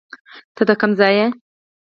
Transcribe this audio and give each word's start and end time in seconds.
ته 0.55 0.61
د 0.67 0.71
کم 0.81 0.91
ځای 0.99 1.13
یې 1.19 1.25